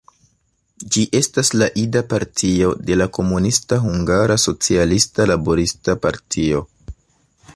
Ĝi 0.93 1.03
estas 1.19 1.51
la 1.61 1.67
ida 1.81 2.01
partio 2.13 2.71
de 2.89 2.97
la 3.01 3.07
komunista 3.19 3.79
Hungara 3.85 4.41
Socialista 4.47 5.31
Laborista 5.33 5.99
Partio. 6.07 6.65